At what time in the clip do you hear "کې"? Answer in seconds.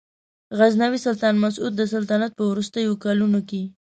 3.49-3.61